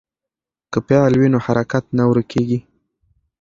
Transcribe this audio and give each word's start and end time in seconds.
که 0.71 0.79
فعل 0.87 1.13
وي 1.19 1.27
نو 1.33 1.39
حرکت 1.45 1.85
نه 1.97 2.03
ورکېږي. 2.09 2.59